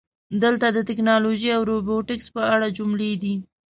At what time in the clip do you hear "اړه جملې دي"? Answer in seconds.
2.53-3.33